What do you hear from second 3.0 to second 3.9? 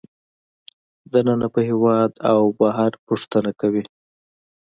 پوښتنه کوي